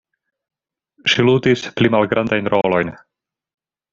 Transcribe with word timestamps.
Ŝi 1.13 1.25
ludis 1.27 1.65
pli 1.81 1.93
malgrandajn 1.97 2.51
rolojn. 2.55 2.93